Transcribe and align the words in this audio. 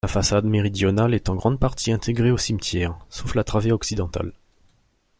La 0.03 0.09
façade 0.09 0.45
méridionale 0.45 1.13
est 1.13 1.29
en 1.29 1.35
grande 1.35 1.59
partie 1.59 1.91
intégrée 1.91 2.31
au 2.31 2.37
cimetière, 2.39 2.97
sauf 3.11 3.35
la 3.35 3.43
travée 3.43 3.71
occidentale. 3.71 4.33